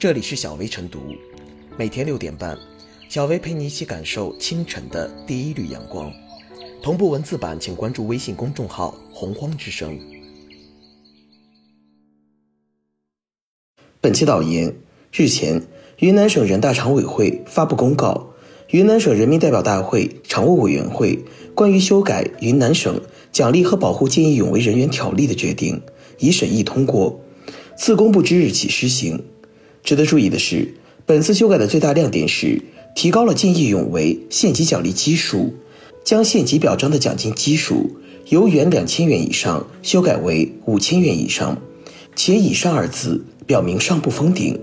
[0.00, 0.98] 这里是小薇晨读，
[1.76, 2.56] 每天六点半，
[3.10, 6.10] 小薇陪你一起感受清晨的第一缕阳光。
[6.82, 10.00] 同步文字版，请关注微信公众号“洪荒之声”。
[14.00, 14.74] 本期导言：
[15.12, 15.62] 日前，
[15.98, 18.32] 云南省人大常委会发布公告，
[18.70, 21.22] 云南省人民代表大会常务委员会
[21.54, 22.98] 关于修改《云南省
[23.30, 25.78] 奖励和保护见义勇为人员条例》的决定
[26.18, 27.20] 已审议通过，
[27.76, 29.22] 自公布之日起施行。
[29.82, 30.74] 值得注意的是，
[31.06, 32.62] 本次修改的最大亮点是
[32.94, 35.54] 提高了见义勇为县级奖励基数，
[36.04, 37.90] 将县级表彰的奖金基数
[38.28, 41.58] 由原两千元以上修改为五千元以上，
[42.14, 44.58] 且“以上”二字表明上不封顶。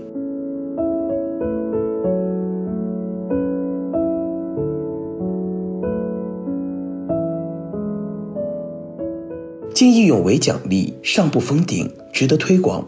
[9.74, 12.84] 见义勇为奖励上不封顶，值得推广。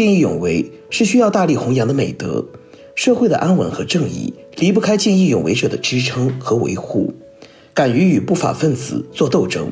[0.00, 2.42] 见义勇为是需要大力弘扬的美德，
[2.94, 7.12] 社会的安稳和正义离不开见义勇为者的支撑和维护。
[7.74, 9.70] 敢于与不法分子做斗争，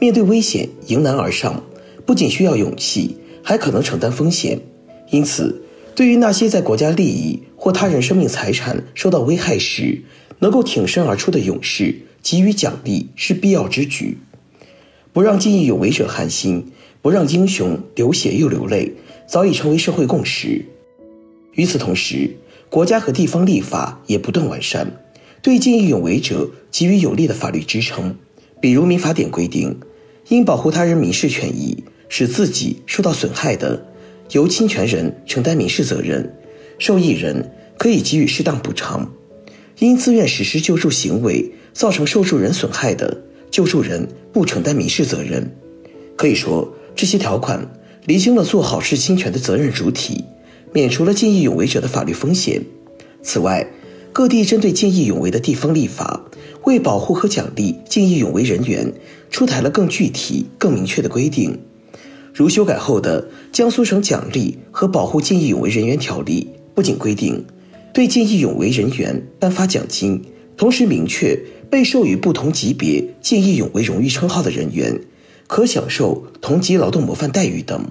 [0.00, 1.62] 面对危险迎难而上，
[2.04, 4.58] 不仅需要勇气，还可能承担风险。
[5.10, 5.62] 因此，
[5.94, 10.02] 对于那些在国家利益或他人生命财产受到危害时，
[10.40, 14.18] 能够挺身而出的勇士，给予奖励是必要之举。
[15.12, 16.66] 不让见义勇为者寒心，
[17.00, 18.92] 不让英雄流血又流泪，
[19.28, 20.64] 早已成为社会共识。
[21.52, 22.34] 与此同时，
[22.70, 25.04] 国家和地方立法也不断完善，
[25.42, 28.16] 对见义勇为者给予有力的法律支撑。
[28.60, 29.78] 比如《民法典》规定，
[30.28, 33.86] 因保护他人民事权益使自己受到损害的，
[34.32, 36.34] 由侵权人承担民事责任，
[36.78, 39.06] 受益人可以给予适当补偿；
[39.78, 45.54] 因自愿实施救助行为造成受助人损害的，救助人不承担民事责任，
[46.16, 47.64] 可以说这些条款
[48.08, 50.24] 厘清了做好事侵权的责任主体，
[50.72, 52.62] 免除了见义勇为者的法律风险。
[53.22, 53.68] 此外，
[54.14, 56.24] 各地针对见义勇为的地方立法，
[56.64, 58.90] 为保护和奖励见义勇为人员，
[59.28, 61.58] 出台了更具体、更明确的规定。
[62.32, 67.44] 如修改后的《江苏省奖励和保护见义勇为人员条例》，不仅规定
[67.92, 70.22] 对见义勇为人员颁发奖金，
[70.56, 71.38] 同时明确。
[71.70, 74.98] 被授予不同级别见义勇为荣誉称号的人员，
[75.48, 77.90] 可享受同级劳动模范待遇等。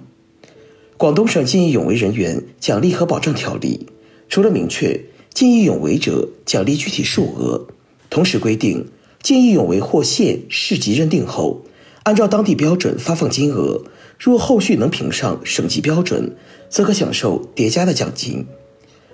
[0.96, 3.88] 广东省见义勇为人员奖励和保障条例
[4.30, 5.00] 除了明确
[5.34, 7.68] 见义勇为者奖励具体数额，
[8.10, 8.88] 同时规定
[9.22, 11.62] 见义勇为获县市级认定后，
[12.04, 13.84] 按照当地标准发放金额。
[14.18, 16.36] 若后续能评上省级标准，
[16.70, 18.48] 则可享受叠加的奖金。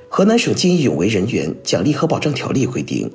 [0.07, 3.11] 河南省见义勇为人员奖励和保障条例规定。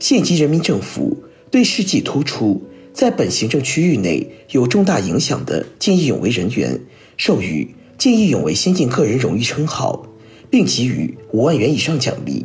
[0.00, 2.62] 县级人民政府对事迹突出，
[2.98, 6.80] 在本行政区域内有重大影响的见义勇为人员，
[7.16, 10.04] 授予见义勇为先进个人荣誉称号，
[10.50, 12.44] 并给予五万元以上奖励。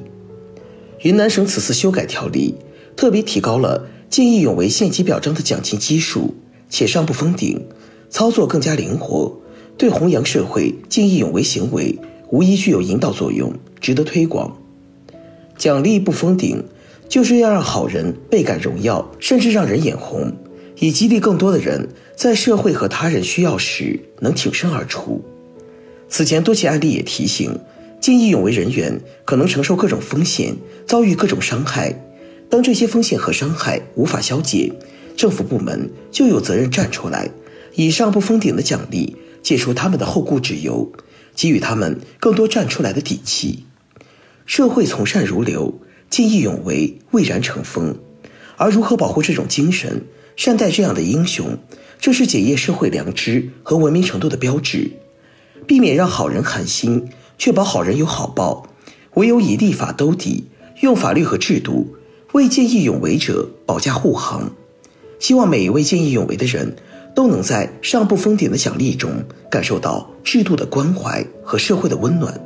[1.02, 2.54] 云南省此次修改条例，
[2.96, 6.36] 特别提高了见义勇为县级表彰的奖金基数，
[6.70, 7.60] 且上不封顶，
[8.12, 9.36] 操作更加灵活，
[9.76, 11.98] 对弘扬社会见义勇为行为
[12.30, 14.56] 无疑具有引导作用，值得推广。
[15.58, 16.64] 奖励不封顶。
[17.10, 20.34] 就是要让好人倍感荣耀，甚至让人眼红，
[20.84, 25.24] 以激励更多的人在社会和他人需要时能挺身而出。
[26.10, 27.58] 此前多起案例也提醒，
[28.02, 30.54] 见义勇为人员可能承受各种风险，
[30.86, 31.98] 遭遇各种伤害。
[32.50, 34.74] 当这些风险和伤害无法消解，
[35.16, 37.30] 政府部门就有责任站出来，
[37.76, 40.92] 以上不封顶的奖励解除他们的后顾之忧，
[41.34, 43.64] 给予他们更多站出来的底气。
[44.46, 45.80] 社会从善如流。
[46.10, 47.98] 见义勇为蔚然成风，
[48.56, 50.04] 而如何保护这种精神，
[50.36, 51.58] 善待这样的英雄，
[52.00, 54.92] 这是检验社会良知和文明程度的标志。
[55.66, 57.08] 避免让好人寒心，
[57.38, 58.68] 确保好人有好报，
[59.14, 60.46] 唯有以立法兜底，
[60.82, 61.96] 用法律和制度
[62.34, 64.52] 为见义勇为者保驾护航。
[65.20, 66.76] 希望每一位见义勇为的人
[67.16, 72.38] 都能在上不封顶的奖励中，感受到制度的关怀和社会的温暖。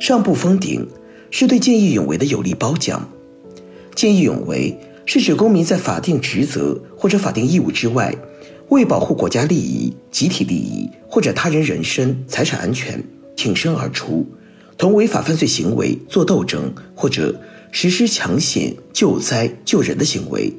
[0.00, 0.88] 上不封顶，
[1.30, 3.06] 是对见义勇为的有力褒奖。
[3.94, 4.74] 见义勇为
[5.04, 8.16] 是指公民在法定职责或者法定义务之外，
[8.70, 13.04] 为保护国家利益、集体利益或者他人人身、财产安全，
[13.36, 14.26] 挺身而出，
[14.78, 17.38] 同违法犯罪行为作斗争，或者
[17.70, 20.50] 实施抢险、救灾、救人的行为。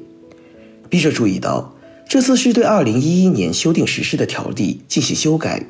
[0.88, 1.74] 笔者注意到，
[2.08, 5.66] 这次是对2011年修订实施的条例进行修改，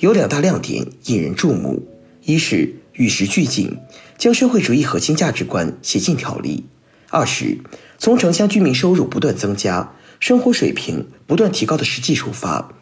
[0.00, 1.82] 有两大亮点引人注目：
[2.26, 3.78] 一是与时俱进，
[4.18, 6.64] 将社会主义核心价值观写进条例；
[7.08, 7.58] 二是
[7.98, 12.72] 从城乡居民收入不断增加、生活水平不断提高的实际出发，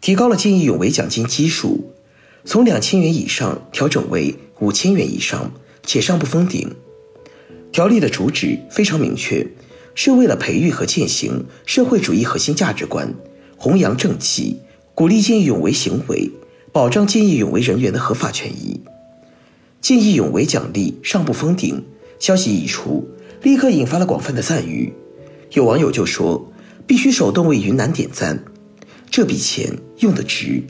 [0.00, 1.92] 提高了见义勇为奖金基数，
[2.44, 5.50] 从两千元以上调整为五千元以上，
[5.84, 6.72] 且上不封顶。
[7.72, 9.44] 条例的主旨非常明确，
[9.96, 13.12] 是为了培育和践行社会主义核心价值观，
[13.56, 14.60] 弘扬正气，
[14.94, 16.30] 鼓励见义勇为行为，
[16.72, 18.80] 保障见义勇为人员的合法权益。
[19.82, 21.84] 见义勇为奖励上不封顶，
[22.18, 23.06] 消息一出，
[23.42, 24.90] 立刻引发了广泛的赞誉。
[25.52, 26.50] 有网友就说
[26.86, 28.42] ：“必须手动为云南点赞，
[29.10, 30.62] 这笔钱用得值。”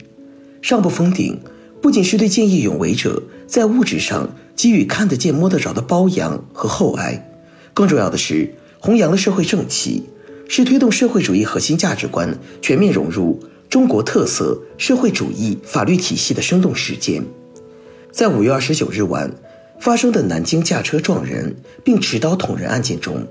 [0.61, 1.39] 上不封顶，
[1.81, 7.31] 不仅是对见义勇为者在物质上给予看得见、摸得着的褒扬和厚爱，
[7.73, 10.03] 更重要的是弘扬了社会正气，
[10.49, 13.39] 是推动社会主义核心价值观全面融入
[13.73, 17.25] 中国特色社会主义法律体系的生动实践。
[18.11, 19.33] 在五月二十九日晚
[19.79, 23.25] 发生的南京驾车撞人并持刀捅人案件中，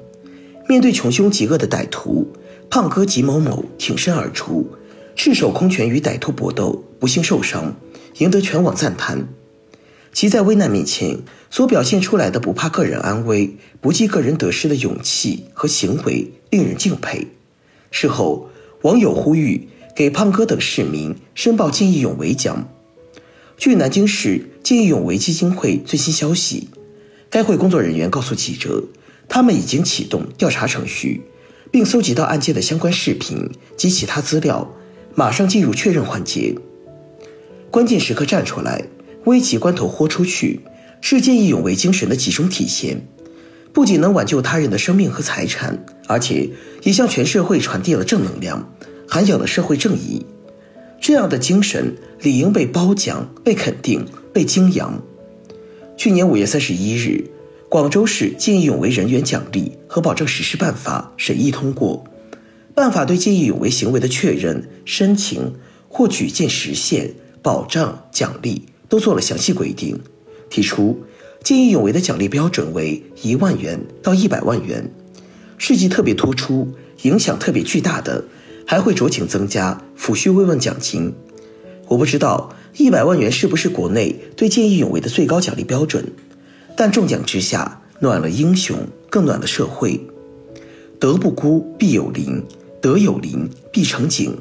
[0.68, 2.26] 面对穷凶极恶的歹徒，
[2.68, 4.68] 胖哥吉某某挺身而出，
[5.14, 7.76] 赤手空拳与歹徒搏斗，不幸受伤，
[8.18, 9.28] 赢得全网赞叹。
[10.12, 17.28] 其在危难面前所表现出来的不怕个人安危、不计个人得失的勇气和行为，令人敬佩。
[17.92, 18.50] 事后，
[18.82, 22.68] 网友呼吁给胖哥等市民申报见义勇为奖。
[23.56, 26.68] 据南京市见义勇为基金会最新消息，
[27.30, 28.82] 该会工作人员告诉记者，
[29.28, 31.22] 他们已经启动调查程序，
[31.70, 34.74] 并搜集到案件的相关视频及其他资料，
[35.14, 36.54] 马上进入确认环节。
[37.70, 38.84] 关键时刻站出来，
[39.24, 40.60] 危急关头豁出去，
[41.00, 43.06] 是见义勇为精神的集中体现。
[43.72, 46.50] 不仅能挽救他人的生命和财产，而且
[46.82, 48.70] 也向全社会传递了正能量，
[49.12, 50.24] 涵养了社会正义。
[50.98, 55.02] 这样的精神理应被褒奖、被肯定、被敬仰。
[55.98, 57.22] 去年五月三十一日，
[57.68, 62.02] 广州市见义勇为人员奖励和保证实施办法审议通过，
[62.74, 65.56] 办法对见义勇为行为的确认、申请
[65.90, 67.12] 或举荐实现、
[67.42, 70.00] 保障、奖励都做了详细规定，
[70.48, 70.98] 提出
[71.44, 74.90] 见义勇为的奖励标准为一万元到一百万元，
[75.58, 76.72] 事迹特别突出、
[77.02, 78.24] 影响特别巨大的。
[78.72, 81.12] 还会酌情增加抚恤慰问奖金。
[81.88, 86.10] 我不知道一百万元是不是国内对见义勇为的最高奖励标准，
[86.74, 88.78] 但中奖之下，暖了英雄，
[89.10, 90.00] 更暖了社会。
[90.98, 92.40] 德不孤，必有邻；
[92.80, 94.34] 德有邻，必成景。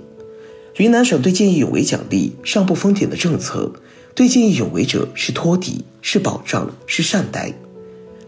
[0.78, 3.74] 云南省对见义勇为奖励上不封顶的政策，
[4.16, 7.54] 对见义勇为者是托底，是保障，是善待。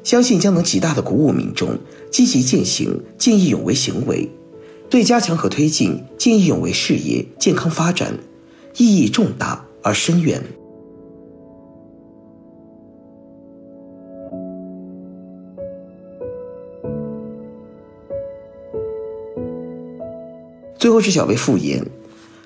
[0.03, 1.79] 相信将能极大的鼓舞民众
[2.11, 4.29] 积极践行见义勇为行为。
[4.89, 8.19] 对加强和推进见义勇为事业健康发展，
[8.77, 10.43] 意义重大而深远。
[20.77, 21.87] 最后是小薇复言，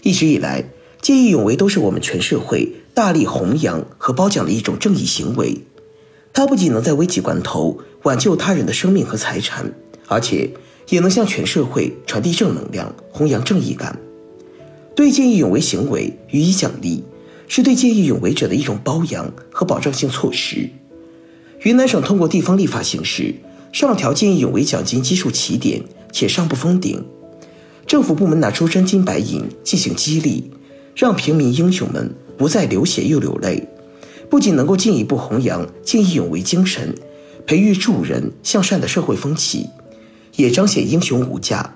[0.04, 0.63] 一直以来，
[1.01, 5.63] 见义勇为都是我们全社会大力弘扬和褒奖的一种正义行为。
[6.31, 9.74] 它不仅能在危急关头挽救他人的生命和财产，
[10.07, 10.51] 而且。
[10.89, 13.98] 也能向全社会传递正能量，弘扬正义感。
[14.95, 17.04] 对见义勇为行为予以奖励，
[17.48, 20.69] 是对见义勇为者的一种褒扬和保障性措施。
[21.62, 23.36] 云南省通过地方立法形式
[23.72, 25.81] 上调见义勇为奖金基数起点，
[26.12, 27.03] 且上不封顶。
[27.86, 30.51] 政府部门拿出真金白银进行激励，
[30.96, 33.67] 让平民英雄们不再流血又流泪，
[34.29, 36.96] 不仅能够进一步弘扬见义勇为精神，
[37.46, 39.67] 培育助人向善的社会风气。
[40.38, 41.75] 也彰显英雄无价，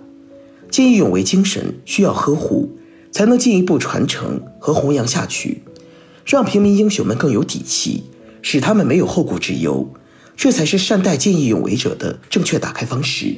[0.69, 2.71] 见义勇为精神需要呵护，
[3.11, 5.63] 才能进一步传承和弘扬下去，
[6.23, 8.03] 让平民英雄们更有底气，
[8.41, 9.91] 使他们没有后顾之忧，
[10.37, 13.35] 这才是善待见义勇为者的正确打开方式。